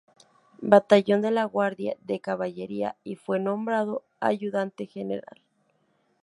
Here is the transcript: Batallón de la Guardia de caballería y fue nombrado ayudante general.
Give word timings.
Batallón 0.73 1.21
de 1.21 1.29
la 1.29 1.43
Guardia 1.45 1.95
de 2.01 2.19
caballería 2.19 2.97
y 3.03 3.17
fue 3.17 3.39
nombrado 3.39 4.03
ayudante 4.19 4.87
general. 4.87 5.43